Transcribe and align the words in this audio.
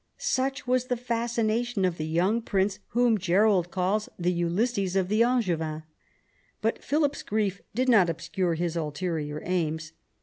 Such 0.17 0.65
was 0.65 0.85
the 0.85 0.97
fascination 0.97 1.85
of 1.85 1.97
the 1.99 2.07
young 2.07 2.41
prince 2.41 2.79
whom 2.87 3.19
Gerald 3.19 3.69
calls 3.69 4.09
the 4.17 4.31
Ulysses 4.33 4.95
of 4.95 5.09
the 5.09 5.21
Angevins: 5.23 5.83
but 6.59 6.83
Philip's 6.83 7.21
grief 7.21 7.61
did 7.75 7.87
not 7.87 8.09
obscure 8.09 8.55
his 8.55 8.75
ulterior 8.75 9.43
aims. 9.45 9.91